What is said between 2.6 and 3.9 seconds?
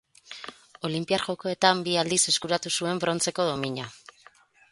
zuen brontzeko domina.